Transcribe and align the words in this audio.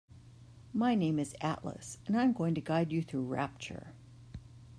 My 0.73 0.95
name 0.95 1.19
is 1.19 1.35
Atlas 1.41 1.99
and 2.07 2.17
I'm 2.17 2.33
going 2.33 2.55
to 2.55 2.59
guide 2.61 2.91
you 2.91 3.03
through 3.03 3.27
Rapture. 3.27 3.93